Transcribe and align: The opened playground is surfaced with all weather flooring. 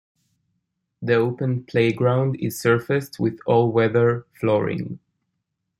The 1.03 1.13
opened 1.13 1.67
playground 1.67 2.35
is 2.39 2.59
surfaced 2.59 3.19
with 3.19 3.37
all 3.45 3.71
weather 3.71 4.25
flooring. 4.33 4.97